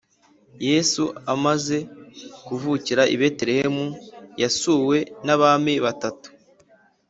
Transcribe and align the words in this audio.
Yesu 0.69 1.03
amaze 1.33 1.77
kuvukira 2.45 3.03
i 3.13 3.15
Betelehemu 3.19 3.85
yasuwe 4.41 4.97
n’abami 5.25 5.73
batatu 5.85 6.27